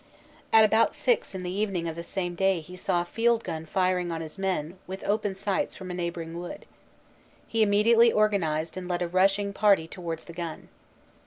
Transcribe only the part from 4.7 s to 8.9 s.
with open sights from a neighboring wood. He immediately organized and